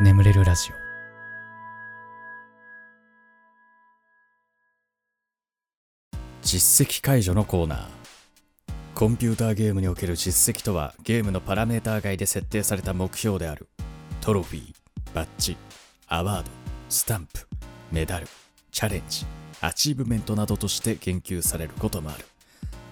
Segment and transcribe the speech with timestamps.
[0.00, 0.74] 眠れるラジオ。
[6.42, 7.86] 実績解除のコーナー。
[8.96, 13.68] コンピューターゲームにおける実績とはゲームのパラメーター外で設定された目標である。
[14.20, 14.74] トロフィー
[15.14, 15.56] バッジ
[16.08, 16.50] アワード
[16.88, 17.46] スタンプ
[17.92, 18.26] メダル
[18.72, 19.24] チャレンジ
[19.60, 22.24] アチーブメントなどとして言及されることもある。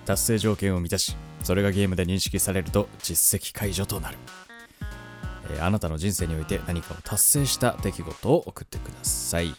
[0.06, 4.18] 達成条件を満たしそれがゲームで認識されると実績解除となる、
[5.50, 9.54] えーあなたの人生において何かを達成した出来事を送ってください。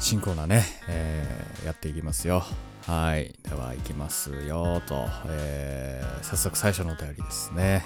[0.00, 2.44] 新コーナーね、えーやっていきますよ。
[2.86, 3.34] はい。
[3.48, 7.84] では行きますよと、えー早速最初のお便りですね、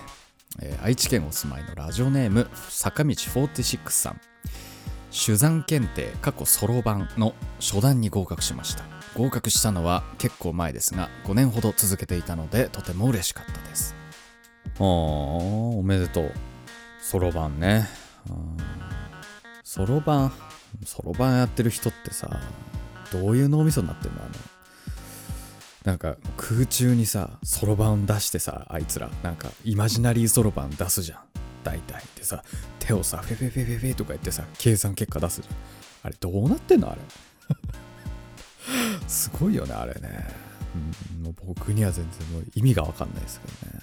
[0.61, 4.21] えー愛知県お住まいのラジオネーム坂道46さん。
[5.11, 8.85] 手山検定過去そろばんの初段に合格しました。
[9.17, 13.95] 合格したのは結構前ですが5年ほど続けていたのでとても嬉しかったです。
[14.79, 16.33] あーおめでとう。
[17.01, 17.89] そろばんね。
[19.65, 20.33] そろばん
[20.85, 22.29] そろばんやってる人ってさ
[23.13, 24.23] どういう脳みそになってんの？
[24.23, 24.31] あの
[25.85, 29.11] なんか空中にさそろばん出してさあいつら。
[29.23, 31.19] なんかイマジナリーそろばん出すじゃん。
[31.65, 32.03] 大体。
[32.17, 32.43] でさ
[32.79, 35.55] 手をさフェフェフェフェフェとか言ってさ計算結果出すじゃん。
[36.05, 36.91] あれどうなってんの？
[36.91, 37.01] あれ。
[39.09, 40.29] すごいよねあれね、
[41.17, 43.83] うん、もう僕には全然もう意味がわかんないですけどね。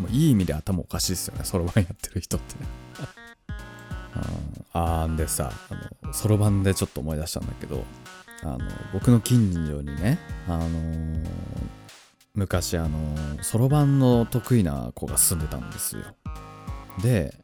[0.00, 1.44] もういい意味で頭おかしいですよね。
[1.44, 2.54] そろばんやってる人って。
[2.58, 2.68] ね
[4.74, 4.80] うん。
[4.80, 5.52] あんでさ
[6.12, 7.84] そろばんでちょっと思い出したんだけど
[8.42, 8.58] あの
[8.92, 11.28] 僕の近所にねあのー
[12.34, 12.98] 昔あの
[13.42, 16.02] そろばんの得意な子が住んでたんですよ。
[17.02, 17.34] で、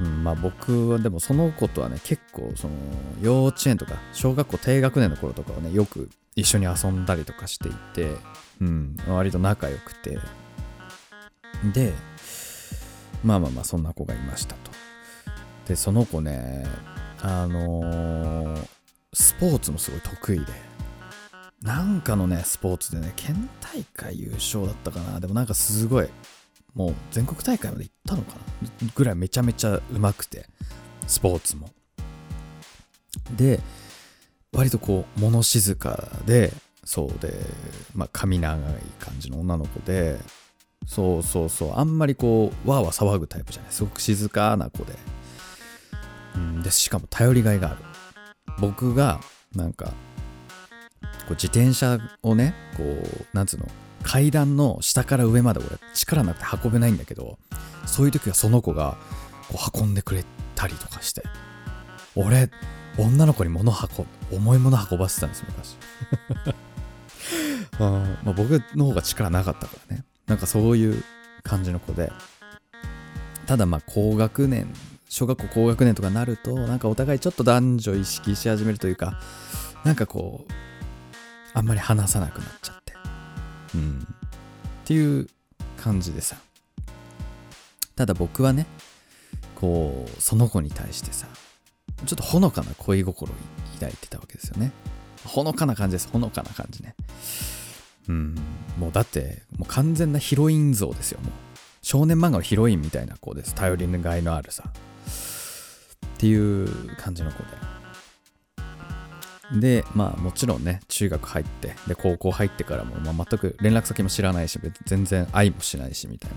[0.00, 2.74] うん、まあ僕はでもその子とはね結構その
[3.22, 8.14] 幼稚園とか小学校低学年の頃とかはねよく一緒に遊んだりとかしていて、
[8.60, 10.18] うん、割と仲良くて。
[11.72, 11.94] で
[13.24, 14.70] まあまあまあそんな子がいましたと。
[15.66, 16.66] でその子ね
[17.22, 18.68] あのー
[19.14, 20.44] スポーツもすごい得意で。
[21.62, 25.18] なんかのねスポーツでね県大会優勝だったかな。
[25.18, 26.08] でもなんかすごい
[26.74, 28.40] もう全国大会まで行ったのかな。
[28.94, 30.46] ぐらいめちゃめちゃうまくて
[31.06, 31.70] スポーツも。
[33.34, 33.60] で
[34.56, 36.50] 割とこう物静かで
[36.82, 37.34] そうで
[37.94, 38.60] まあ髪長い
[38.98, 40.18] 感じの女の子で
[40.86, 43.72] そうそうそうあんまりこうわーわー騒ぐタイプじゃない。
[43.72, 44.94] すごく静かな子で、
[46.38, 47.76] ん、でしかも頼りがいがある。
[48.58, 49.20] 僕が
[49.54, 49.92] なんかこ
[51.30, 53.66] う自転車をねこうなんつうの
[54.02, 57.38] 階段の下から上まで俺力なくて運べないんだけど
[57.84, 58.96] そういう時はその子が
[59.48, 60.24] こう運んでくれ
[60.54, 61.22] たりとかして。
[62.18, 62.48] 俺
[62.98, 65.76] 女の子に物運ぶ重いもの運ばせてたんです昔。
[67.78, 70.04] あまあ、僕の方が力なかったからね。
[70.26, 71.04] なんかそういう
[71.42, 72.10] 感じの子で。
[73.46, 74.72] ただまあ高学年
[75.08, 79.20] 小学校高学年とかなるとなんかお互いちょっと男女意識し始めるというか
[79.84, 80.52] なんかこう
[81.54, 82.94] あんまり話さなくなっちゃって。
[83.74, 84.00] うん。
[84.00, 85.28] っていう
[85.76, 86.36] 感じでさ。
[87.94, 88.66] ただ僕はね
[89.54, 91.26] こうその子に対してさ
[92.04, 93.34] ちょっとほのかな恋心を
[93.74, 94.72] 抱いてたわけですよね。
[95.24, 96.08] ほのかな感じです。
[96.08, 96.94] ほのかな感じね。
[98.08, 98.34] うん。
[98.78, 101.32] もうだってもう完全なヒロイン像ですよもう。
[101.82, 103.54] 少年漫画のヒロインみたいな子です。
[103.54, 104.64] 頼りがいのあるさ。
[104.68, 107.76] っていう感じの子で。
[109.52, 116.36] でまあもちろんね中学入ってで高校入ってからも、まあ、全く連絡先も知らないし全然愛もしないしみたいな、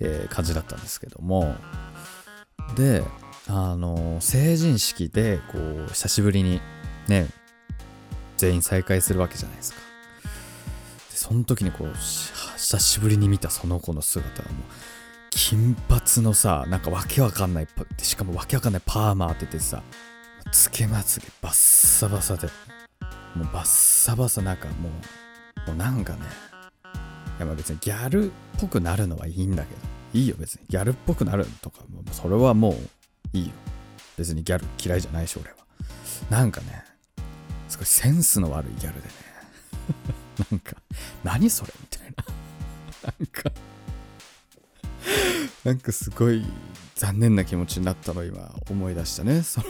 [0.00, 1.54] えー感じだったんですけども。
[2.76, 3.02] で
[3.48, 6.60] あの成人式でこう久しぶりに
[7.08, 7.26] ね
[8.36, 9.80] 全員再会するわけじゃないですか。
[11.10, 14.62] でその時にこう久しぶりに見たその子の姿がもう
[15.30, 17.68] 金髪のさなんかわけわかんない
[18.02, 19.82] しかもわけわかんないパーマ当ててさ
[20.52, 22.48] つけまつげバッサバサで
[23.34, 24.90] もうバッサバサなんかも
[25.66, 26.20] うもうなんかね
[27.38, 29.80] いやまあ別にギャルっぽくなるのはいいんだけど
[30.14, 32.74] いいよ別にギャルっぽくなるとかもうそれはもう
[33.32, 33.52] いいよ。
[34.16, 35.56] 別にギャル嫌いじゃないし俺は。
[36.30, 36.84] なんかね
[37.68, 39.14] すごいセンスの悪いギャルでね。
[40.50, 40.76] なんか
[41.24, 42.24] 何それみたいな。
[43.04, 43.52] なんか
[45.64, 46.44] なんかすごい
[46.94, 49.42] 残念な気持ちになったの今思い出したね。
[49.42, 49.66] その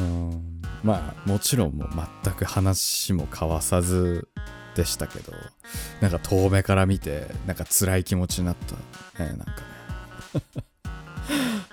[0.00, 1.90] うんまあもちろんもう
[2.24, 4.28] 全く話も交わさず
[4.74, 5.32] でしたけど
[6.00, 9.44] なんか遠目から見てなんか辛い気持ちになったねなんか
[10.56, 10.71] ね。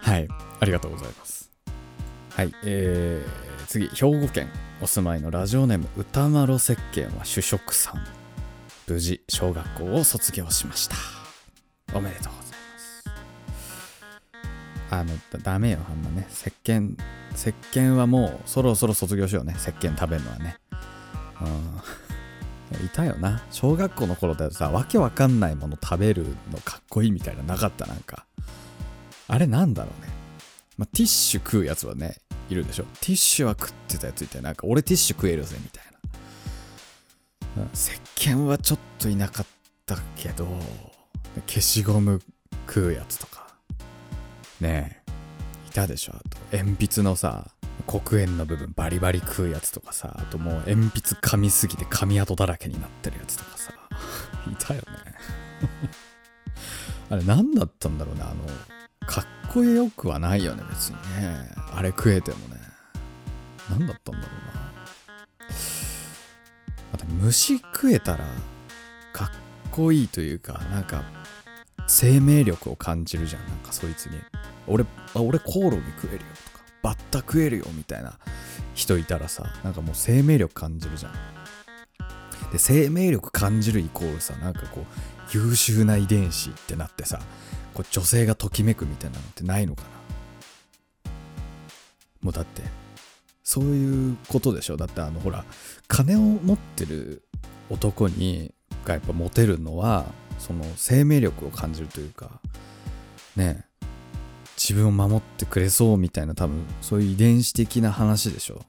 [0.02, 0.28] はい。
[0.60, 1.50] ありがとうございます。
[2.32, 2.54] はい。
[2.64, 3.88] えー、次。
[3.90, 4.50] 兵庫県
[4.82, 8.06] お住まいのラジオネーム歌丸石鹸は主食さん。
[8.88, 10.96] 無事小学校を卒業しました。
[11.94, 13.04] おめでとうございます。
[14.92, 15.80] あのだダメよ。
[15.90, 16.28] あんまね。
[16.32, 16.96] 石鹸
[17.36, 19.54] 石鹸はもうそろそろ卒業しようね。
[19.58, 20.58] 石鹸食べるのはね。
[21.42, 21.80] うん。
[22.86, 23.44] いたよな。
[23.52, 27.86] 小学校の頃だとさわけわかんないもの食べるのかっこいいみたいななかった？
[27.86, 28.26] なんか。
[29.30, 30.12] あれなんだろうね、
[30.78, 32.18] まあ、ティッシュ食うやつはね
[32.50, 32.84] いるでしょ。
[33.00, 35.84] ティッシュは食ってたやついてなんか俺ティッシュ食えるぜみたい
[37.56, 39.46] な、うん、石鹸はちょっといなかっ
[39.86, 40.48] たけど
[41.48, 42.22] 消しゴム
[42.68, 43.48] 食うやつとか。
[44.60, 45.12] ねえ。
[45.70, 46.58] いたでしょあと。
[46.58, 47.52] 鉛筆のさ
[47.86, 53.74] 黒鉛の部分バリバリ食うやつとかさあともう鉛筆噛みすぎて噛み跡だらけになってるやつとかさ。
[54.52, 54.88] いたよね。
[57.12, 61.50] あれ何だったんだろうねあのかっこよくはないよね別にね。
[61.74, 62.58] あれ食えてもね。
[63.70, 65.50] 何だったんだろうな。
[66.92, 68.26] また虫食えたら
[69.14, 69.30] かっ
[69.72, 71.04] こいいというかなんか
[71.88, 73.48] 生命力を感じるじゃん。
[73.48, 74.20] なんかそいつに。
[74.68, 74.86] 俺
[75.16, 78.20] あ俺コオロギ食えるよとかバッタ食えるよみたいな
[78.76, 81.14] 人いたらさなんかもう生命力感じるじゃん。
[82.52, 84.86] で生命力感じるイコールさなんかこう
[85.32, 87.20] 優秀な遺伝子ってなってさ
[87.74, 89.90] こう女性がときめくみたいなのってないのかな。
[92.22, 92.64] もうだって
[93.44, 94.78] そういうことでしょ？
[94.78, 95.46] だってあのほら
[95.88, 97.24] 金を持ってる
[97.70, 98.54] 男に
[98.86, 100.06] がやっぱモテるのは
[100.38, 102.42] その生命力を感じるというか
[103.36, 103.66] ね
[104.58, 108.62] 自分を守ってくれそうみたいな多分そういう遺伝子的な話でしょ？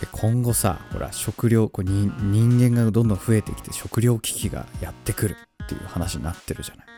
[0.00, 6.86] で今後さほら食料こうに人間がどんどん増えてきて食料危機がやってくるっていう話になってるじゃない。
[6.86, 6.90] っ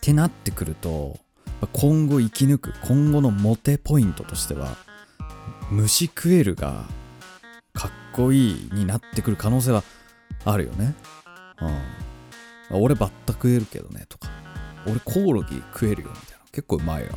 [0.00, 1.18] てなってくると
[1.72, 4.76] 今後生き抜く今後のモテポイントとしては
[5.70, 6.84] 虫食えるが
[7.72, 9.84] かっこいいになってくる可能性は
[10.44, 10.94] あるよね。
[12.70, 12.82] うん。
[12.82, 14.28] 俺バッタ食えるけどねとか。
[14.86, 16.44] 俺コオロギ食えるよみたいな。
[16.50, 17.14] 結構うまいよみ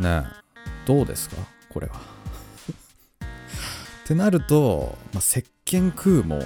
[0.00, 0.22] たいな。
[0.22, 0.86] ねえ。
[0.86, 1.36] どうですか？
[1.70, 2.13] これは。
[4.04, 6.42] ってなると、まあ、石鹸食うも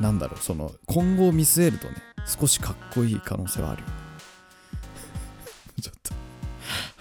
[0.00, 1.96] なんだろうその今後を見据えるとね
[2.26, 3.88] 少しかっこいい可能性はあるよ
[5.82, 6.14] ちょっと。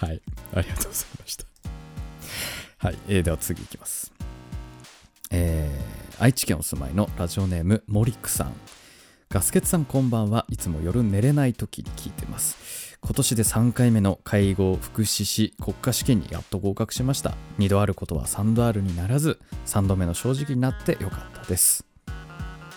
[0.06, 0.22] はい。
[0.54, 1.46] ありがとうございました。
[2.80, 4.12] はい、えー、では次いきます。
[5.30, 8.54] えー、愛知県お住まいのラジオネームモリックさん。
[9.30, 10.46] ガスケツさんこんばんは。
[10.50, 17.34] いつも夜寝れない時に聞いてます今年で3回目の介護福祉士国家試験にやっと合格しました。
[17.58, 21.84] 2度あることは3度あるにならず3度目の正直になってよかったです。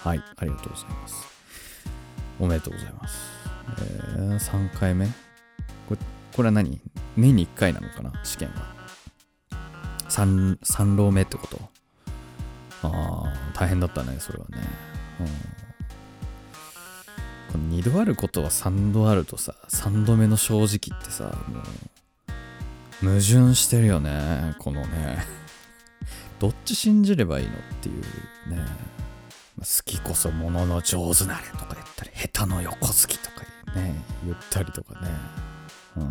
[0.03, 1.27] はいありがとうございます。
[2.41, 3.17] おめでとうございます。
[3.79, 5.07] えー、3回目？
[5.07, 5.13] こ
[5.91, 5.97] れ
[6.35, 6.81] これは何？
[7.17, 8.13] 年に1回なのかな？
[8.25, 8.75] 試験は。
[10.09, 11.61] 3, 3浪目ってこと？
[12.83, 14.59] ああ、大変だったね、それはね。
[15.21, 15.27] うん、
[17.59, 25.25] 2度あることは3度あるとさ、3度目の正直ってさ、もう、矛盾してるよね、このね。
[26.41, 28.03] どっち信じればいいのっていう
[28.51, 28.67] ね。
[29.59, 35.09] 好きこそものの上手なれとか言ったり、下手の横好きとかね、言ったりとかね。
[35.97, 36.05] うん。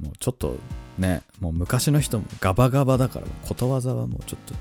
[0.00, 0.56] もうちょっと
[0.96, 4.54] ね、もう昔の人もガバガバだから、ことわざはもうちょっと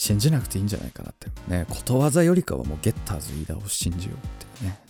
[0.00, 1.26] 信じなくていいんじゃないかなって。
[1.46, 4.80] ね、ことわざよりかはもうゲッターズ飯田を信じようってね。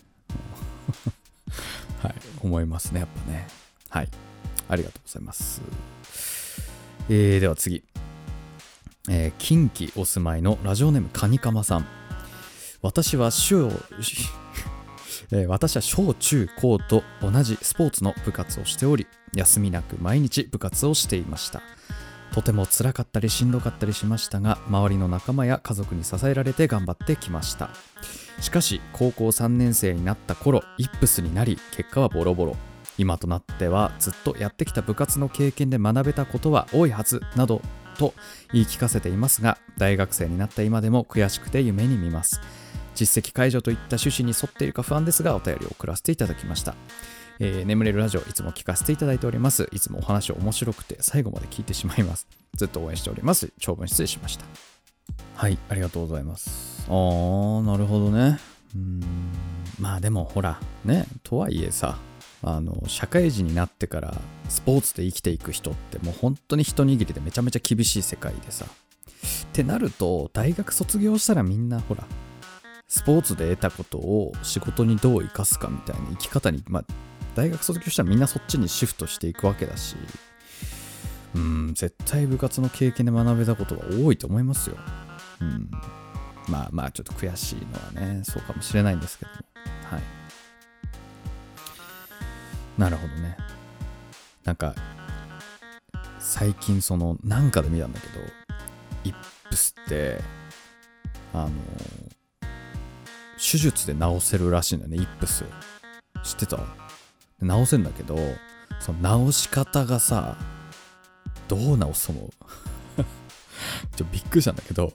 [2.01, 3.49] はい、思いますね、やっぱね。
[3.89, 4.09] はい。
[4.69, 5.63] ありがとうございます。
[7.09, 7.83] えー、では次。
[9.09, 11.87] えー、近畿お住まいのラジオネームカニカマさん。
[12.81, 13.67] 私は小、
[15.33, 21.63] えー、私は小中高と同じスポーツの部活をしており、休みなく毎日部活をしていました。
[22.33, 27.71] とても辛かったりしんどかったりしましたが、周りの仲間や家族に支えられて頑張ってきました。
[28.41, 32.57] しかし、高校3年生になった頃、イップスになり、結果はボロボロ。
[32.99, 37.63] 今となってはずっとやってきた部活の経験で学べたことは多いはずなど
[37.97, 38.13] と
[38.53, 42.43] 言い聞かせていますが大学生になった今でも悔しくて夢に見ます
[42.95, 46.75] 実績解除といった趣旨に沿っているか不安ですがお便りを送らせていただきました。
[47.43, 49.67] えー、眠れるラジオいつも聞かせていただいております。
[49.73, 52.29] いつもお話面白くて最後まで聞いてしまいます。
[52.55, 53.51] ずっと応援しております。
[53.59, 54.45] 長文失礼しました。
[55.37, 56.85] はい、ありがとうございます。
[56.87, 58.39] あー、なるほどね。
[58.75, 59.03] うーん、
[59.79, 61.97] まあでもほら、ね、とはいえさ、
[62.43, 64.15] あの、社会人になってから
[64.51, 68.67] スポーツで生きていく人ってもう本当に一握りでめちゃめちゃ厳しい世界でさ。
[68.67, 72.05] ってなると、大学卒業したらみんなほら、
[72.87, 76.85] スポーツで得たことを仕事にどう生かすかみたいな生き方に、まあ、
[77.35, 79.97] 大学卒業したらみんなそっちにシフトしていくわけだし、
[81.35, 84.77] うん、絶対部活の経験で学べたことは多いと思いますよ。
[85.41, 85.71] うん。
[86.49, 89.37] まあまあ、ちょっと悔しいのはね、そうかもしれないんですけども。
[89.85, 90.03] はい。
[92.79, 93.37] なるほどね。
[94.45, 94.75] なんか
[96.19, 98.21] 最近そのなんかで見たんだけど
[99.05, 99.15] イッ
[99.49, 100.21] プスって
[101.35, 101.51] あの
[103.37, 105.45] 手術で治せるらしいんだよねイップス
[106.25, 106.59] 知ってた？
[107.43, 108.17] 治せんだけど
[108.81, 110.37] その治し方がさ
[111.49, 112.31] どう治すの
[113.97, 114.93] ちょびっくりしたんだけど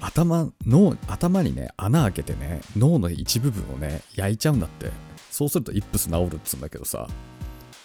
[0.00, 4.90] 頭脳頭にね穴開けてね脳の一部分をね焼いちゃうんだって。
[5.30, 7.08] そうするとイップス治るっつうんだけどさ。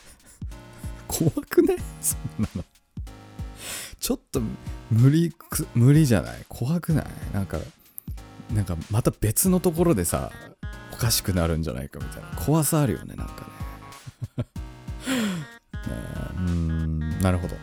[1.07, 1.77] 怖くね？
[2.01, 2.63] そんなの。
[4.01, 4.41] ちょっと
[4.91, 5.34] 無理
[5.74, 6.46] 無理じゃない？
[6.50, 7.05] 怖くない？
[7.34, 7.57] なんか
[8.53, 10.29] なんかまた別のところでさ
[10.91, 12.27] おかしくなるんじゃないかみたいな。
[12.46, 13.48] 怖さあるよねなんかね。
[16.38, 17.56] うんなるほど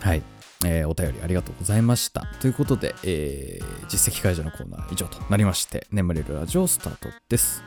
[0.00, 0.22] はい
[0.64, 2.26] えー、お便りありがとうございました。
[2.40, 7.62] ということで、えー、実績解除のコーナー以上となりまして、眠れるラジオスタートです。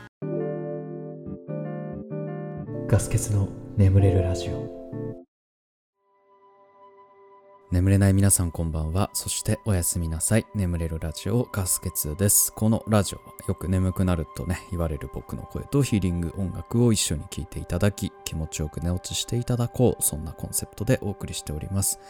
[2.88, 4.79] ガス欠の眠れるラジオ。
[7.70, 9.10] 眠れない皆さんこんばんは。
[9.12, 10.46] そしておやすみなさい。
[10.56, 12.52] 眠れるラジオガス欠です。
[12.52, 20.02] このラジオはよく眠くなるとね、言われる僕の声とヒーリング音楽を一緒に聴いていただき、気持ちよく寝落ちしていただこう。
[20.02, 22.00] そんなコンセプトでお送りしております。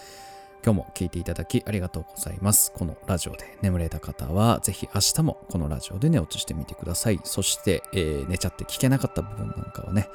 [0.65, 2.73] 今日も聴いていただきありがとうございます。
[2.73, 7.21] このラジオで眠れた方は、ぜひ明日もこのラジオで寝落ちしてみてください。
[7.25, 10.09] そして、えー、寝ちゃって聞けなかった部分なんかはね、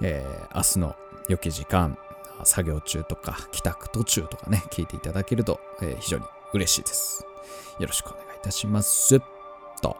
[0.00, 0.94] えー、明日の
[1.28, 1.98] 良き時間、
[2.44, 7.26] 作業中とか帰宅途中とかね、聞いていただけると、えー、非常に嬉しいです。
[7.78, 9.20] よろしくお願いいたします。
[9.80, 9.96] と。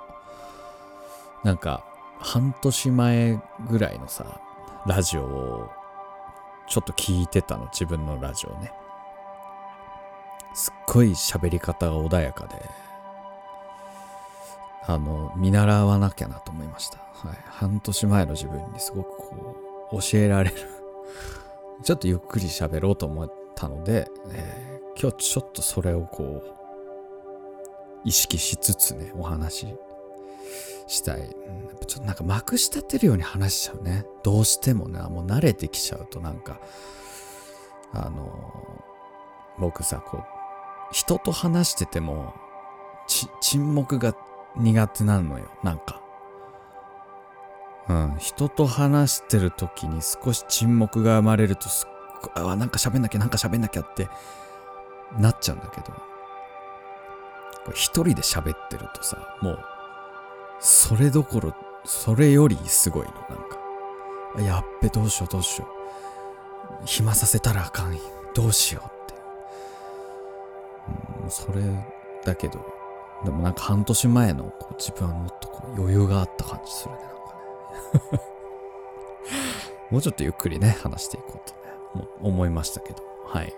[1.42, 1.84] なんか、
[2.18, 4.40] 半年前ぐらいのさ、
[4.86, 5.70] ラジオを
[6.68, 8.72] ちょっと聞いてたの、自分のラジオね。
[10.54, 12.54] すっごい喋り方が穏やかで、
[14.86, 16.98] あの、見習わなきゃなと思いました。
[16.98, 17.38] はい。
[17.46, 19.56] 半年前の自分にすごくこ
[19.92, 20.56] う、教えられる
[21.82, 26.52] ちょっとゆっくり喋ろうと思ったので、えー、今日ちょっとそれをこう、
[28.04, 29.66] 意識しつつね、お話し
[30.86, 31.28] したい。
[31.86, 34.04] ちょっとなんかまくし立てるように話しちゃうね。
[34.22, 36.60] どうしてもね、もう慣れてきちゃうとなんか、
[37.92, 40.24] あのー、僕さ、こう、
[40.92, 42.34] 人と話してても、
[43.40, 44.14] 沈黙が
[44.56, 46.01] 苦手なのよ、なんか。
[47.88, 54.08] うん、人と話してる時に少し沈黙が生まれるとすっごい、あ、なんか喋んなきゃ、なんか喋んなきゃって
[55.18, 55.92] なっちゃうんだけど、
[57.74, 59.58] 一人で喋ってるとさ、もう、
[60.60, 63.62] それどころ、それよりすごいの、なんか。
[64.40, 66.86] やっべ、どうしよう、どうしよう。
[66.86, 67.98] 暇させたらあかん。
[68.34, 69.14] どうしようって。
[71.24, 71.62] うん、それ
[72.24, 72.64] だけど、
[73.24, 77.00] でもなんか半年前のこう自分はもっとこう余裕があった感じするね。
[79.90, 81.54] もうちょっとゆっくりね、話していこうと
[82.02, 83.02] ね、思いましたけど。
[83.26, 83.52] はい。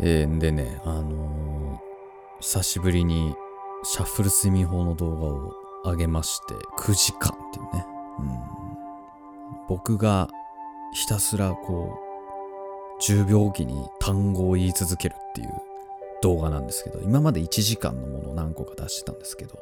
[0.00, 3.34] えー、でね、あのー、久しぶりに
[3.82, 7.86] シャッフル睡眠法の動画を上げまして、9時間っていうね。
[8.18, 8.28] うん、
[9.68, 10.28] 僕が
[10.92, 11.98] ひたすらこ
[12.98, 15.48] う、10秒おきに単語を言い続けるっていう
[16.22, 19.58] 動画なんですけど、今まで1時間のものを何個か出してたんですけど、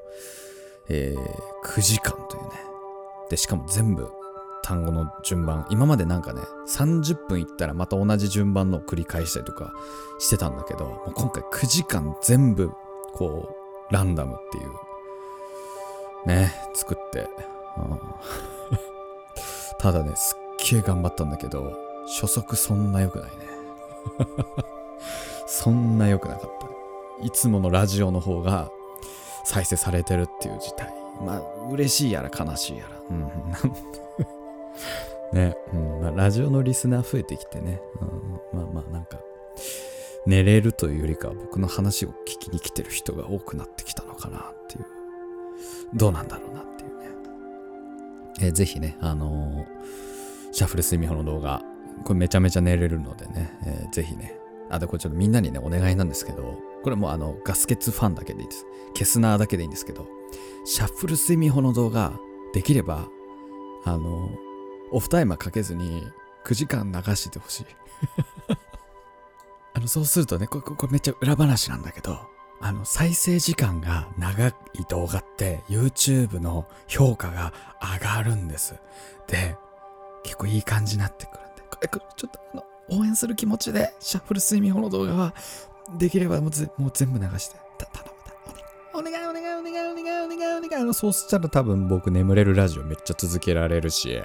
[0.89, 2.49] えー、9時間というね、
[3.31, 4.11] で、しかも全部
[4.63, 9.73] 単語の順番、今までなんかね、30分いったらまた同じ順番のを繰り返したりとか
[10.19, 12.71] してたんだけど、もう今回9時間全部、
[13.13, 13.49] こ
[13.91, 17.29] う、ランダムっていう、ね、作って、
[17.79, 17.99] うん、
[19.79, 21.73] ただね、すっげえ頑張ったんだけど、
[22.07, 23.37] 初速そんな良くないね。
[25.47, 27.25] そんな良くなかった。
[27.25, 28.71] いつものラジオの方が
[29.45, 30.98] 再生されてるっていう事態。
[31.25, 33.01] まあ、嬉しいやら悲しいやら。
[33.11, 33.31] うん。
[35.33, 39.21] ね、うんまあ、ラジオのリスナー増えてきてね、うん、まあまあなんか、
[40.27, 44.87] 寝れるというよりかは僕の話を聞きに来てる人が多くなってきたのかなっていう、
[45.95, 47.11] どうなんだろうなっていうね。
[48.41, 51.63] えー、ぜひね、あのー、シャッフル睡眠法の動画、
[52.05, 54.39] これめちゃめちゃ寝れるのでね、えー、ぜひね、
[54.71, 58.67] あ、で、これちょっとみんなにね、お願いなんですけど、これもあの、ガスケツファンだけでいいです。
[58.95, 60.07] ケスナーだけでいいんですけど、
[60.65, 62.13] シャッフル睡眠法の動画、
[62.53, 63.09] できれば、
[63.85, 64.31] あの、
[64.91, 66.07] オフタイマーかけずに
[66.45, 67.67] 9時間流してほしい。
[69.75, 72.19] あの、そうするとね、これ、これめっちゃ裏話なんだけど、
[72.61, 74.53] あの、再生時間が長い
[74.89, 78.75] 動画って YouTube の評価が上がるんです。
[79.29, 79.57] で、
[80.25, 85.35] 結構いい感じになってくるんで、これ、ちょっとあの、応援する気持ちで、シャッフル睡眠法の動画は、
[85.97, 88.18] できればもうもう全部流して、た、頼む、
[88.99, 90.83] お願いお願いお願いお願いお願いお願い。
[90.83, 94.21] あの、そうしたら多分僕眠れるラジオめっちゃ続けられるし、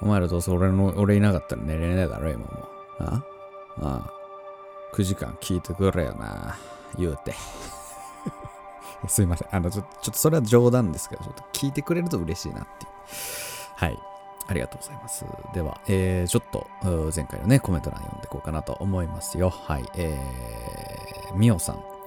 [0.00, 2.68] お前らどうせ俺の、俺いなかったら寝れねえだろ、今も。
[2.98, 3.22] あ？
[3.80, 4.12] ああ。
[4.92, 6.58] 9時間聞いてくれよな。
[6.98, 7.34] 言うて。
[9.06, 9.48] すいません。
[9.52, 12.90] あの、ちょちょっとそれは冗談ですけど、ちょっと聞いてくれると嬉しいなっていう。
[13.76, 13.98] はい。
[14.48, 15.24] ありがとうございます。
[15.52, 16.66] では、えー、ちょっと、
[17.14, 19.50] 前回のね、コメント欄読んでいこうかなと思いますよ。
[19.50, 19.84] はい。
[19.94, 21.97] えー、みおさん。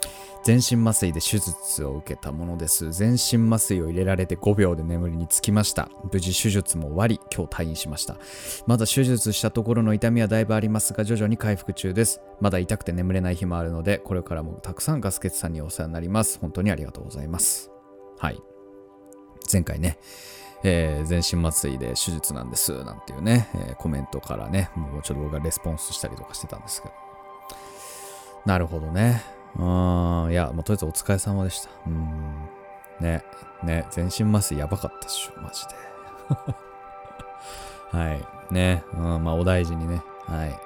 [0.44, 2.92] 全身麻酔で手術を受けたものです。
[2.92, 5.90] 全身麻酔を入れられて5秒で眠りにつきました。
[6.12, 8.18] 無事手術も終わり、今日退院しました。
[8.66, 12.22] まだ手術したところの痛みはだいぶありますが、徐々に回復中です。
[12.40, 16.40] まだ痛くて眠れない日もあるので、これからもたくさんガスケツさんにお世話になります。
[16.40, 17.72] 本当にありがとうございます。
[18.18, 18.42] はい。
[19.52, 20.00] 前回ね、
[20.64, 26.94] えー、全身麻酔で手術なんです、なんていうね、えー、コメントからね、もうちょっと僕がレスポンスしたりとかしてたんですけど。
[28.46, 29.41] なるほどね。
[29.58, 31.70] うん、いや、もうとりあえずお疲れ様でした。
[31.88, 32.50] うん。
[33.00, 33.24] ね、
[33.64, 35.76] ね、全身麻酔やばかったっしょ、マジで。
[37.98, 38.54] はい。
[38.54, 40.02] ね、うん、まあお大事にね。
[40.28, 40.60] はい。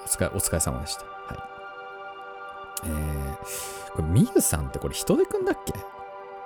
[0.00, 1.04] お疲れ、お疲れ様でした。
[1.04, 1.38] はい。
[2.84, 5.74] えー、これ、みゆさんってこれ人でくんだっけ？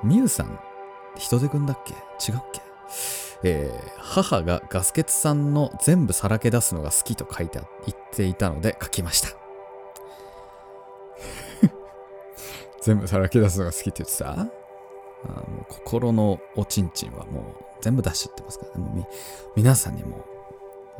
[0.03, 0.59] みゆさん、
[1.17, 1.95] 人でくんだっけ？
[1.95, 2.61] 違うっけ？
[3.43, 9.29] えー、母がガスケツさんの全部さらけ出すのが好きと書いて言っていたので書きました。
[12.87, 14.31] 全部さらけ出すのが好きって言ってた？
[14.31, 14.47] あも
[15.63, 18.85] う心のおちんちんはもう全部出しちゃってますからね。
[18.85, 19.07] もう
[19.57, 20.25] 皆さんにも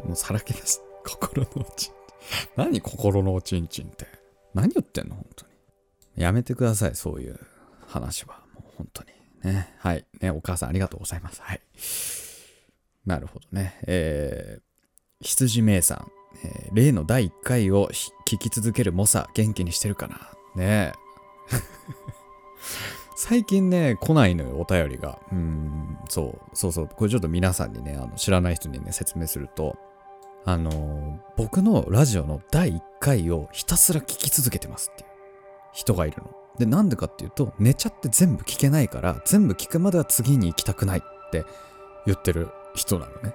[0.05, 1.93] もうさらけ出す心のおちんちん。
[2.57, 4.09] 何心のおちんちんって？
[4.53, 5.15] 何言ってんの？
[5.15, 5.53] 本当に。
[6.17, 7.39] やめてください、そういう
[7.87, 8.43] 話は。
[8.55, 9.53] もう本当に。
[9.53, 9.73] ね。
[9.79, 10.05] はい。
[10.21, 11.41] ね、お母さんありがとうございます。
[11.41, 11.61] はい。
[13.07, 13.79] なるほどね。
[13.87, 14.63] えー、
[15.21, 16.11] 羊名さん。
[16.45, 17.91] えー、例の第1回を
[18.27, 20.17] 聞き続ける猛者、元気にしてるかな？
[20.57, 21.06] ねえ
[23.17, 25.19] 最近ね、来ないのよ、お便りが。
[25.33, 26.89] うん、そう、そうそう。
[26.89, 29.77] これちょっと皆さんにね、あの知らない人にね、説明すると、
[30.45, 35.09] あのー、僕のラジオの第1回をひたすら聞き続けてますっていう
[35.73, 36.31] 人がいるの。
[36.59, 41.45] で、なんでかっていうと、寝ちゃって全部聞けないから、全部聞くまでは次に行きたくないって
[42.07, 43.35] 言ってる人なのね。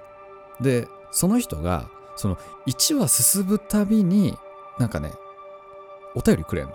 [0.60, 4.36] で、その人が、その1話進むたびに、
[4.78, 5.12] なんかね、
[6.14, 6.72] お便りくれんの。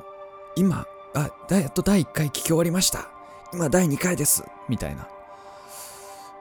[0.56, 3.08] 今、あ、やっと第1回聞き終わりました。
[3.54, 4.44] 今第2回です。
[4.68, 5.08] みたいな、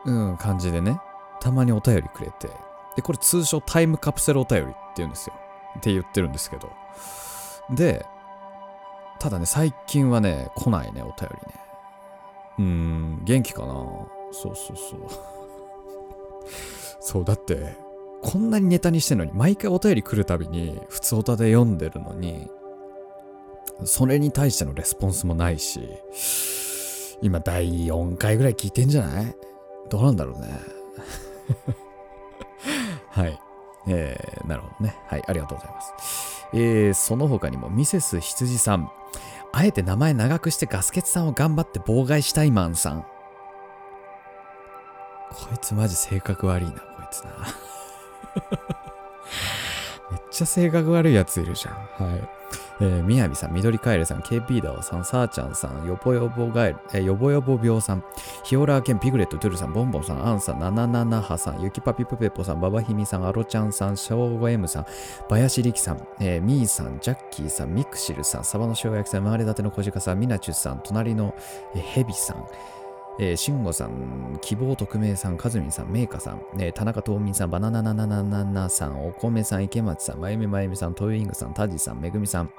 [0.05, 1.01] うん、感じでね、
[1.41, 2.49] たまにお便りくれて、
[2.97, 5.35] で、これ通称タイムカプセルお便りって言うんですよ。
[5.79, 6.71] って言ってるんですけど。
[7.71, 8.07] で、
[9.19, 11.61] ただね、最近はね、来ないね、お便りね。
[12.59, 13.75] うーん、元気かな？
[14.33, 15.01] そうそうそう。
[17.01, 17.77] そう、だって、
[18.23, 22.51] こんなにネタにしてんのに、毎回お便り来るたびに、普通おたで読んでるのに、
[23.85, 25.81] それに対してのレスポンスもないし、
[27.23, 29.37] 今第4回ぐらい聞いてんじゃない？
[29.89, 30.49] どうなんだろうね。
[33.11, 33.41] はい。
[33.89, 34.97] えー、なるほどね。
[35.07, 36.47] はい、ありがとうございます。
[36.53, 38.91] えー、その他にも、ミセス羊さん。
[39.53, 43.03] あえて名前長くしてガスケツさんを頑張って妨害したいマンさん。
[43.03, 43.09] こ
[45.55, 47.31] いつマジ性格悪いな、こいつな。
[50.11, 51.75] めっちゃ性格悪いやついるじゃん。
[51.75, 52.29] はい。
[52.79, 58.05] えー、みやびさん、みどりカエルさん、KP ダオさん、さーちゃんさん、よぼよぼガエル、えー、よぼよぼ病さん、
[58.45, 64.87] ヒオラーケン、ピグレット、トゥルさん、ボンボンさん、アンさん、ナナナナハさん、ゆきぱぴぷぺぽさん、ババヒミさん、アロちゃんさん、ショーゴ M さん、
[65.31, 71.35] バヤシリキさん、えー、ミーさん、ジャッキーさん、ミクシルさん、サバの塩焼きさん、回り立ての小鹿さん、ミナチュさん、隣の、
[71.75, 72.45] えー、ヘビさん、
[73.19, 82.51] えー、慎吾さん、希望匿名さん、かずみんさん、めいかさん、えー、田中東民さん、バナナナナナナナさん、お米さん、池松さん、まゆみまゆみさん、トイイングさん、タジさん、めぐみさん、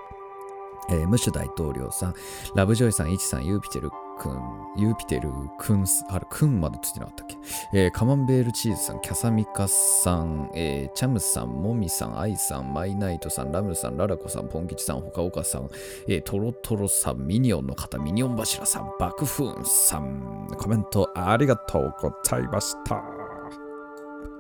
[0.90, 2.14] えー、ムシュ大統領さん、
[2.56, 4.42] ラブジョイさん、イチさん、ユーピテルくん、
[4.78, 7.38] ユーピテルくん、あれ、くんまでついてなかったっけ？
[7.74, 15.70] えー、カマンベールチーズさん、キャサミカさん、えー、チャムさん、モミさん、アイさん、マイナイトさん、ラムさん、ララコさん、ポン吉さん、ほかおかさん、
[16.08, 23.04] えー、トロトロさん、ミニオンの方、ミニオン柱さん、バクフーンさん、コメントありがとうございました。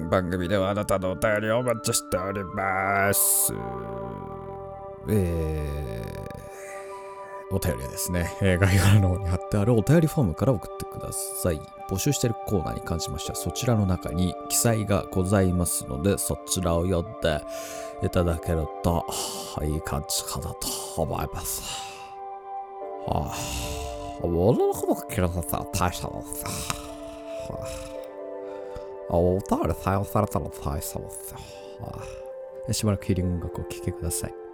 [0.09, 3.51] 番組ではあなたのお便りをお待ちしております。
[5.09, 6.26] えー、
[7.49, 11.61] お便りですね、えー、概要欄の方に貼ってあるお便りフォームから送ってください。
[11.89, 17.41] 募集しているコーナーに関しましては、そちらの中に記載がございますので、そちらを読んで
[18.03, 19.05] いただけると、
[19.63, 20.57] いい感じかなと
[21.01, 21.63] 思います。
[23.05, 26.47] はあ、俺のこと聞かせたら大したもんさ。
[27.49, 27.65] は
[29.09, 31.37] あ、お便り採用されたら大したもんさ。
[31.79, 32.01] は
[32.69, 34.46] あ、しばらくヒーリング音楽を聴きください。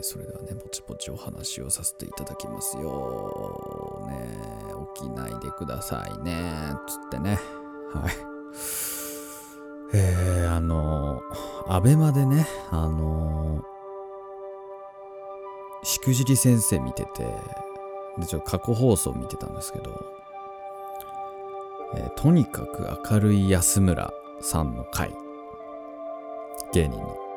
[0.00, 4.06] ー、それではね、ぼちぼちお話をさせていただきますよ。
[4.08, 4.58] ね
[4.94, 6.74] 起きないでくださいね。
[6.86, 7.38] つってね。
[7.92, 8.12] はい。
[9.94, 11.22] えー、あの、
[11.66, 13.62] アベマでね、あの、
[15.82, 17.24] しくじり先生見てて、
[18.18, 19.90] で、ちょっと過去放送見てたんですけど、
[21.94, 25.14] えー、とにかく明るい安村さんの回、
[26.72, 27.27] 芸人の。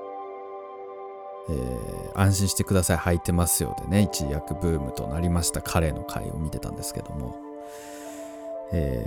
[1.50, 2.98] えー、安心してください。
[2.98, 4.04] 履いてますよでね。
[4.04, 7.36] 一躍ブームとなりました彼の回を見てたんですけども。
[8.74, 9.06] え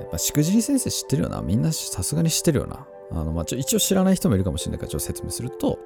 [0.00, 1.40] ー、まあ、しくじり先生知ってるよな。
[1.40, 2.86] みんなさすがに知ってるよな。
[3.10, 5.78] あの、まあ、ちょ一応知らない人もいるかもしれないからちょっと説明すると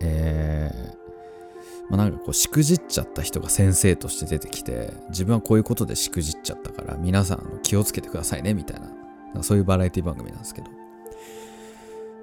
[0.00, 9.42] えー、まあ、なんかこうしくじっちゃった人が先生として出てきて自分はこういうことでしくじっちゃったから皆さん気をつけてくださいねみたいな。
[9.42, 10.77] そういうバラエティ番組なんですけど。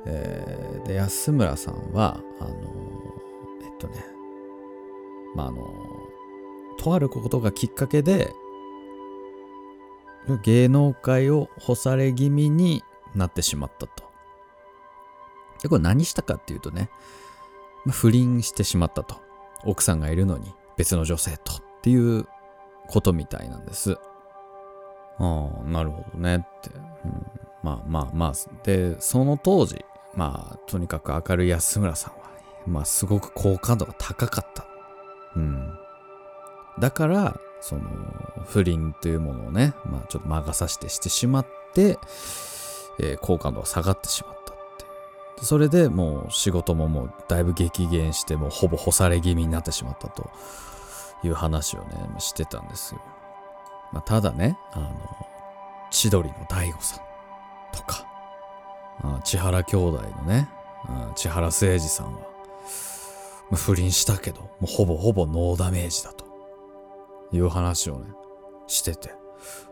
[0.05, 2.51] えー、で安村さんはあの
[3.63, 4.05] えっとね
[5.35, 5.65] まああの
[6.77, 8.33] とあることがきっかけで
[10.43, 14.03] 芸能界を干され気味になってしまったと。
[15.61, 16.89] でこれ何したかっていうとね、
[17.89, 19.23] 不倫してしまったと。
[19.63, 22.27] 奥さんがいるのに別の女性とっていう
[22.87, 23.97] ことみたいなんです。
[25.17, 26.69] ああ、なるほどねって。
[26.69, 27.25] うん、
[27.63, 28.33] まあまあまあ。
[28.63, 29.83] で、その当時、
[30.15, 32.25] まあ、とにかく明るい安村さんは、
[32.67, 34.65] まあ、すごく好感度が高かった。
[35.35, 35.77] うん。
[36.79, 37.81] だから、その、
[38.45, 41.97] 不倫というものをね、まあ、ちょっと魔が差してしてしまって、
[42.99, 44.57] えー、好感度が下がってしまったっ
[45.37, 50.29] てそれでもう仕事ももうだいぶ激減して、もうほぼ干され気味になってしまったと
[51.23, 51.87] いう話をね、
[52.19, 53.01] してたんですよ。
[53.91, 54.89] まあ、ただね、あの、
[55.91, 56.99] 千鳥の大悟さん
[57.73, 58.05] とか、
[59.23, 60.49] 千原兄弟のね、
[61.15, 62.21] 千原誠二さんは、
[63.53, 66.25] 不倫したけど、もうほぼほぼノーダメージだと
[67.31, 68.07] いう話をね、
[68.67, 69.11] してて、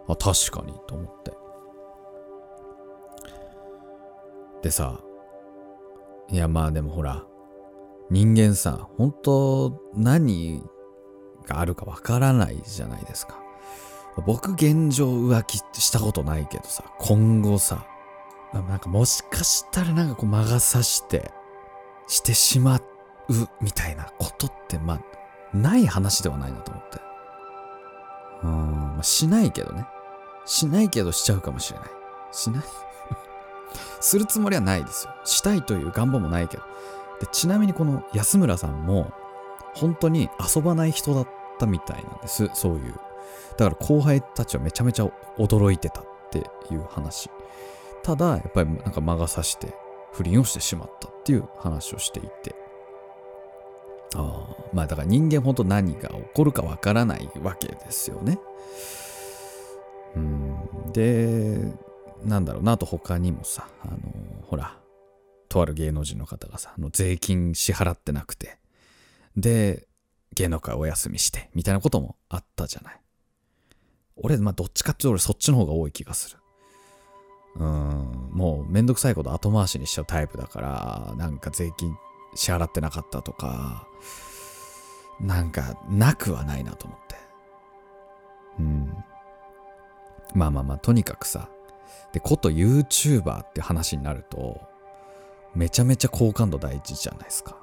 [0.07, 1.33] あ、確かにと思って。
[4.61, 4.99] でさ、
[6.29, 7.23] いやまあでもほら、
[8.09, 10.63] 人間さ、本当何
[11.45, 13.41] があるかわからないじゃないですか。
[14.25, 17.87] 僕現状浮気したことないけどさ、今後さ、
[18.61, 21.31] なんかもしかしたらなんかこう魔が差して
[22.07, 22.81] してしまう
[23.61, 26.97] みたいなことってまあない話ではないなと思って。
[28.43, 29.85] うん、まあ、しないけどね。
[30.45, 31.89] しないけどしちゃうかもしれない。
[32.31, 32.63] しない？
[34.01, 35.13] するつもりはないですよ。
[35.23, 36.63] したいという願望もないけど。
[37.19, 39.11] でちなみにこの安村さんも
[39.75, 41.27] 本当に遊ばない人だっ
[41.59, 42.49] たみたいなんです。
[42.53, 42.93] そういう。
[43.57, 45.05] だから後輩たちはめちゃめちゃ
[45.37, 46.39] 驚いてたって
[46.71, 47.29] いう話。
[48.03, 49.73] ただ、やっぱりなんか魔が差して
[50.11, 52.55] 不倫をしてしまったっていう話をしていて。
[54.15, 58.37] ああ、まあだから人間本当何が起こるかわからないわけですよね。
[60.15, 60.91] うん。
[60.91, 61.57] で、
[62.23, 63.97] なんだろうな、あと他にもさ、あの、
[64.43, 64.77] ほら、
[65.49, 68.59] とある芸能人の方がさ、あの税金支払ってなくて、
[69.35, 69.87] で、
[70.35, 73.01] 芸能界お休みして、みたいなこともあったじゃない。
[74.15, 76.37] 俺、まあどっちかっていうと俺そっちの方が多い気がする。
[77.55, 81.95] うん、もうめんどくさいこと後回しにしちゃうタイプだから、なんか税金
[82.33, 83.87] 支払ってなかったとか、
[85.19, 87.15] なんかなくはないなと思って。
[88.59, 89.03] うん。
[90.33, 91.49] まあまあまあ、とにかくさ、
[92.11, 94.61] で、こと YouTuber って話になると、
[95.55, 97.57] めちゃめちゃ好感度大事じゃないですか。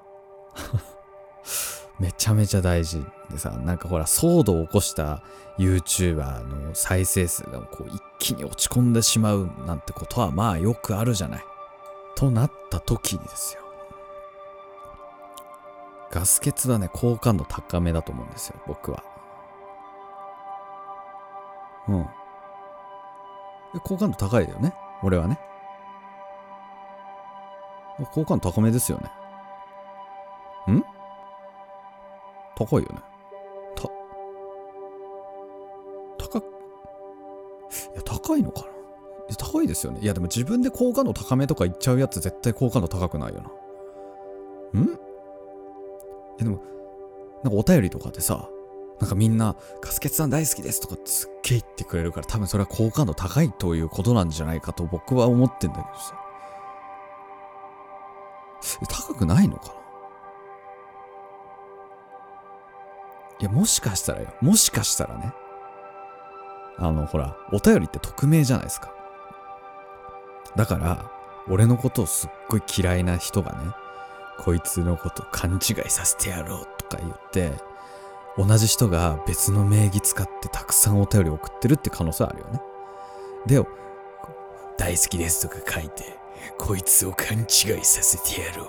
[2.00, 5.22] めちゃめちゃ大事でさ、なんかほら、騒動を起こした
[5.58, 11.44] YouTuber の再生数がこう一気に落ち込んでしまうなんてことはまあよくあるじゃない。
[12.16, 13.60] となった時にですよ。
[16.10, 19.04] ガス欠はね、好感度高めだと思うんですよ、僕は。
[21.86, 22.06] うん。
[23.84, 25.38] 好感度高いだよね、俺はね。
[28.12, 29.10] 好感度高めですよね。
[30.74, 30.84] ん？
[32.66, 32.98] 高いよね。
[33.74, 33.88] た、
[36.18, 36.42] 高、い
[37.96, 38.66] や、高いのかな？
[39.38, 40.00] 高いですよね。
[40.02, 43.42] いや、でも自分で好感度高めとか言っちゃうやつ絶対好感度高くないよ
[44.74, 44.80] な。
[44.80, 44.84] ん？
[44.84, 44.88] い
[46.38, 46.62] や、でも、
[47.44, 48.50] なんかお便りとかでさ、
[49.00, 56.14] なんかみんな、ガスケツさん大好きですとかすっげえ言ってくれるから、多分それは好感度高いということなんじゃないかと僕は思ってんだけどさ。
[59.06, 59.79] 高くないのかな？
[63.40, 64.28] いや、もしかしたらよ。
[64.40, 65.32] もしかしたらね。
[66.78, 68.92] あの、ほら、お便りって匿名じゃないですか。
[70.56, 71.10] だから、
[71.48, 73.58] 俺のことをすっごい嫌いな人がね、
[74.38, 77.52] こいつのこと勘違いさせてやろうとか言って、
[78.36, 82.60] 同じ人が別の名義使ってたくさんお便り送ってるって可能性あるよね。
[83.46, 83.62] で、
[84.78, 86.18] 大好きですとか書いて、
[86.58, 88.66] こいつを勘違いさせてやろう。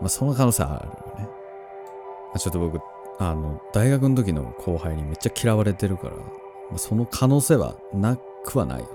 [0.00, 1.24] まあ、その可能性あるよね。
[1.24, 2.80] まあ、ちょっと僕、
[3.30, 8.90] あの、大学の時の後輩にめっちゃ嫌われてるから、その可能性はなくはないよね。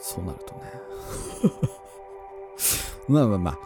[0.00, 0.60] そうなるとね。
[3.08, 3.58] まあまあまあ。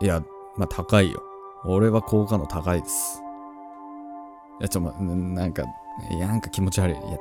[0.00, 0.22] いや、
[0.56, 1.22] まあ高いよ。
[1.64, 3.22] 俺は好感度高いです。
[4.60, 5.62] いや、ちょ、ま、なんか、
[6.10, 6.96] いや、なんか気持ち悪い。
[6.96, 7.18] いや、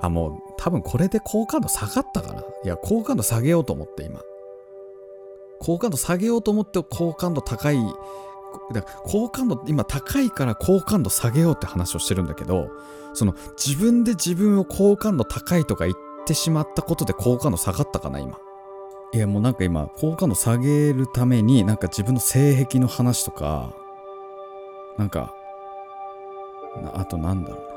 [0.00, 2.42] あ、もう、多分これで好感度下がったかな。
[2.64, 4.20] いや、好感度下げようと思って、今。
[5.60, 7.78] 好感度下げようと思って、好感度高い。
[8.72, 12.70] だから好感度、今高いから好感度下げようって話をしてるんだけど、
[13.14, 18.38] その、自分で自分を好感度高いとか言ってしまったことで好感度下がったかな、今。
[19.12, 23.72] いや、もうなんか今、好感度下げるために、なんか自分の性癖の話とか、
[24.96, 25.34] なんか、
[26.94, 27.68] あとなんだろうな。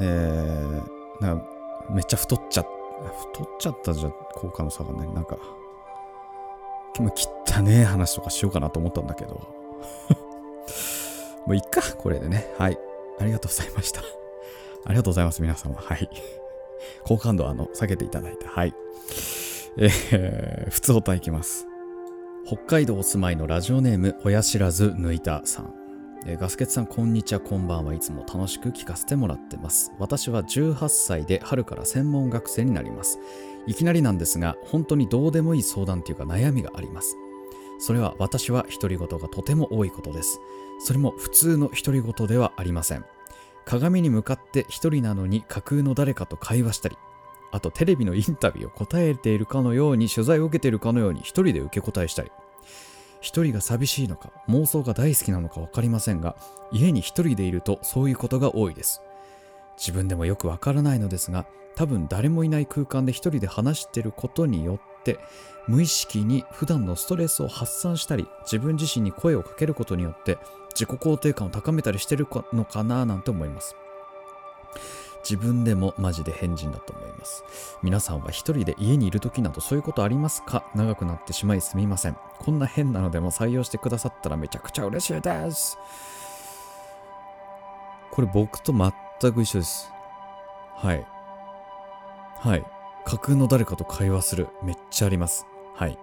[0.00, 1.44] えー、なんか
[1.90, 2.66] めっちゃ太っちゃっ
[3.32, 5.12] 太っちゃったじゃ好感度下がんない。
[5.12, 5.36] なんか、
[7.02, 9.48] もう汚ねえ話とかしようかなと思ったんだけど。
[11.46, 12.52] もういっか、これでね。
[12.58, 12.78] はい。
[13.18, 14.00] ありがとうございました。
[14.84, 15.74] ありがとうございます、皆様。
[15.76, 16.08] はい。
[17.04, 18.46] 好感度はあの、下げていただいて。
[18.46, 18.74] はい。
[19.76, 21.66] えー、普通おたいきます。
[22.46, 25.74] 北海道お住まいのラジオネーム、親知らず抜いたさん。
[26.26, 29.92] えーガスケツさん、こんにちは、こんばんはいつも楽しく聞かせてもらってます。
[29.98, 33.18] 私は18歳で春から専門学生になります。
[33.66, 37.16] いきなりなんですが、本当にどうでもいい相談というか悩みがあります。
[37.78, 40.40] それは私は独り言がとても多いことです。
[40.80, 43.04] それも普通の独り言ではありません。
[43.64, 46.96] 鏡に向かって一人なのに架空の誰かと会話したり、
[47.52, 52.30] あとテレビのインタビューを答えているかのように取材を受けているかのように一人で受け答えしたり、
[53.20, 56.36] 一人が寂しいのか妄想が大好きなのか分かりませんが
[56.72, 59.02] 家に一人でいるとそういうことが多いです
[59.78, 65.18] 自分でもよくわからないのですが多分誰もいない空間で一人で話してることによって
[65.68, 70.38] 無意識に普段のストレスを発散したり自分自身に声をかけることによって
[70.70, 73.76] 自己肯定感を高めたりしてるのかななんて思います。
[75.28, 77.42] 自分でもマジで変人だと思います。
[77.82, 80.64] 皆さんは一人で家にいる時などそういうことありますか？
[80.74, 82.16] 長くなってしまいすみません。
[82.38, 85.76] こんな変なのでも採用してくださったらめちゃくちゃ嬉しいです。
[88.10, 89.90] これ僕と全全く一緒です
[90.76, 91.06] はい
[92.40, 92.64] はい
[93.04, 95.98] 架空の誰かと会話するめっちゃありますはい、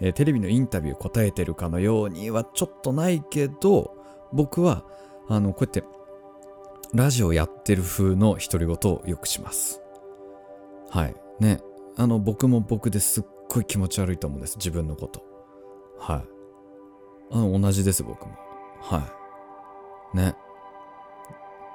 [0.00, 3.96] えーテレビのインタビュー答えてるかのようにはちょっとないけど
[4.32, 4.84] 僕は
[5.28, 5.82] あのこうやって
[6.94, 9.82] ラジオやってる風の独り言をよくします。
[10.90, 11.16] はい。
[11.40, 11.60] ね。
[11.96, 14.56] あの、僕も僕ですっごい気持ち悪いと思うんです。
[14.56, 15.22] 自分のこと。
[15.98, 16.24] はい。
[17.32, 18.36] あの、同じです、僕も。
[18.80, 19.12] は
[20.14, 20.16] い。
[20.16, 20.36] ね。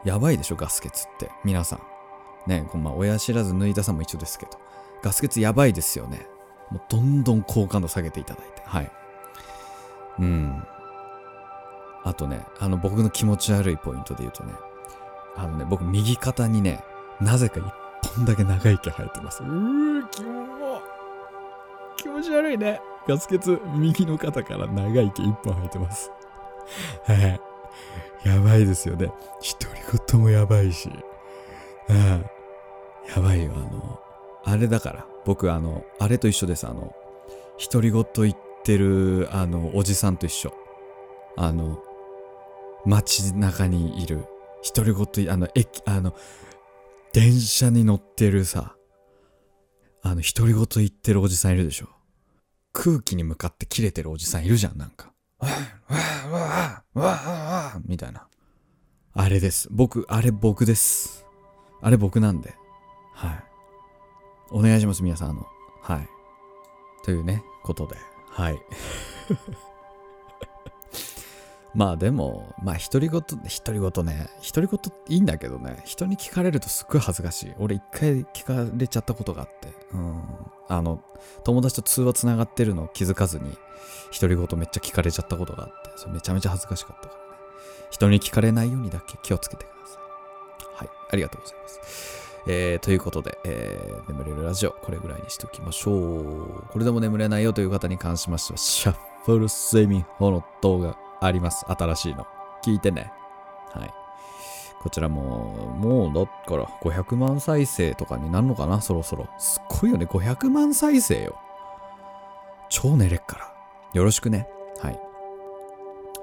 [0.04, 1.32] やばいでしょ、ガス欠って。
[1.44, 1.82] 皆さん。
[2.50, 2.66] ね。
[2.72, 4.60] こんまあ、親知らず抜いたさんも一緒ですけど。
[5.04, 6.26] ガス欠やばいですよね。
[6.72, 8.62] もう、どんどん好感度下げていただいて。
[8.66, 8.92] はい。
[10.20, 10.64] うん。
[12.04, 14.54] あとね、あの、僕の気持ち悪いポイントで言うとね、
[15.36, 16.84] あのね、僕、右肩にね、
[17.20, 19.44] なぜか一本だけ長い毛生えてます。
[19.44, 20.82] うー、気も
[21.98, 22.82] 気持ち悪いね。
[23.08, 26.12] ガス欠、右の肩から長い毛一本生えてます。
[27.06, 27.51] はい。
[28.24, 29.12] やばいですよね。
[29.60, 29.82] 独り
[30.12, 30.90] 言もやばいし。
[31.90, 31.98] うん。
[31.98, 34.00] やばいよ、あの、
[34.44, 36.68] あれだから、僕、あの、あれと一緒です。
[36.68, 36.94] あの、
[37.72, 40.54] 独り言言ってる、あの、おじさんと一緒。
[41.38, 41.80] あの、
[42.86, 44.26] 街中にいる
[44.76, 46.16] 独り言、あの、駅、あの、
[47.14, 48.76] 電車に乗ってるさ、
[50.04, 51.90] あの、独り言言ってるおじさんいるでしょ。
[52.74, 55.11] 空気に向かって切れてるおじさんいるじゃん、なんか。
[55.42, 58.28] わーわーわーわーわーわーみたいな。
[59.14, 59.68] あれです。
[59.72, 61.26] 僕、あれ僕です。
[61.82, 62.54] あれ僕なんで。
[63.14, 63.44] はい。
[64.52, 65.30] お願いします、皆さん。
[65.32, 65.46] あの、
[65.82, 66.10] はい。
[67.04, 67.96] というね、ことで。
[68.30, 68.60] はい。
[71.74, 73.40] まあでも、まあ独り言、独
[73.74, 77.54] り言ね、独り言いいんだけどね、人に聞かれるとすっごい恥ずかしい。
[77.60, 80.22] 俺一回聞かれちゃったことがあって、うん。
[80.68, 81.02] あの、
[81.44, 83.58] 友達と通話つながってるのを気づかずに、
[84.20, 87.22] 独り言めっちゃ聞かれちゃったことがあって、それめちゃめちゃ恥ずかしかったからね。
[87.90, 90.00] 人に聞かれないようにだけ気をつけてくださ
[90.84, 90.86] い。
[90.86, 92.22] はい、ありがとうございます。
[92.48, 96.64] えー、ということで、えー、眠れるラジオ、これぐらいにしておきましょう。
[96.70, 101.66] これでも眠れないよという方に関しましては、シャッフル睡眠法の動画あります。
[101.68, 102.26] 新しいの。
[102.64, 103.12] 聞いてね。
[103.74, 103.94] はい。
[104.82, 109.30] こちらも、もうだから500万再生とかになるのかな、そろそろ。
[109.38, 111.36] すっごいよね、500万再生よ。
[112.70, 113.54] 超寝れっから。
[113.94, 114.48] よろしくね。
[114.80, 115.00] はい。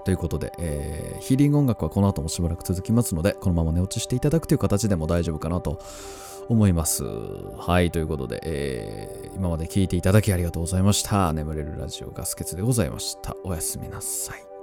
[0.05, 5.81] ということで、えーヒーリング音楽はこの後もしばらく続きますので、このまま寝落ちしていただくという形でも大丈夫かなと
[6.49, 7.05] 思います。
[7.05, 11.33] はい、ということで、えー今まで聞いていただきありがとうございました。
[11.33, 13.37] 眠れるラジオガスケツでございました。
[13.45, 14.58] おやすみなさい。